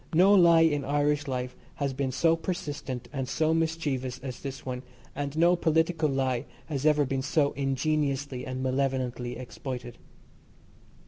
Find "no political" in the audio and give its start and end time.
5.37-6.09